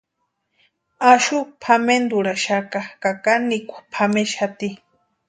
Axu 1.11 1.37
pʼamenturhaxaka 1.61 2.79
ka 3.01 3.11
kanikwa 3.23 3.79
pʼamexati. 3.91 4.69